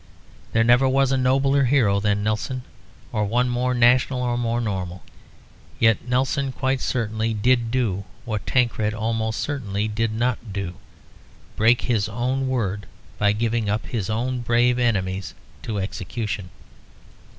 [0.51, 2.63] There never was a nobler hero than Nelson,
[3.11, 5.03] or one more national or more normal.
[5.77, 10.73] Yet Nelson quite certainly did do what Tancred almost certainly did not do;
[11.55, 12.87] break his own word
[13.19, 16.49] by giving up his own brave enemies to execution.